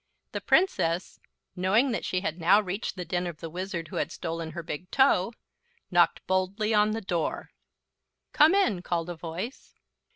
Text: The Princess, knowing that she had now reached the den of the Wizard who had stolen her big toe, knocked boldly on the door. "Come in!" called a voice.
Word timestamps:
The 0.31 0.41
Princess, 0.41 1.19
knowing 1.55 1.91
that 1.91 2.03
she 2.05 2.21
had 2.21 2.39
now 2.39 2.59
reached 2.59 2.95
the 2.95 3.05
den 3.05 3.27
of 3.27 3.39
the 3.39 3.51
Wizard 3.51 3.89
who 3.89 3.97
had 3.97 4.11
stolen 4.11 4.49
her 4.53 4.63
big 4.63 4.89
toe, 4.89 5.31
knocked 5.91 6.25
boldly 6.25 6.73
on 6.73 6.89
the 6.89 7.01
door. 7.01 7.51
"Come 8.33 8.55
in!" 8.55 8.81
called 8.81 9.09
a 9.11 9.15
voice. 9.15 9.75